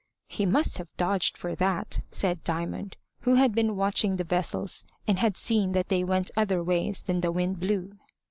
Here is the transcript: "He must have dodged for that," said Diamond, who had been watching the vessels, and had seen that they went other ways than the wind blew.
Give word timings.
"He 0.27 0.47
must 0.47 0.79
have 0.79 0.87
dodged 0.97 1.37
for 1.37 1.53
that," 1.53 1.99
said 2.09 2.43
Diamond, 2.43 2.97
who 3.19 3.35
had 3.35 3.53
been 3.53 3.75
watching 3.75 4.15
the 4.15 4.23
vessels, 4.23 4.83
and 5.07 5.19
had 5.19 5.37
seen 5.37 5.73
that 5.73 5.89
they 5.89 6.03
went 6.03 6.31
other 6.35 6.63
ways 6.63 7.03
than 7.03 7.21
the 7.21 7.31
wind 7.31 7.59
blew. 7.59 7.99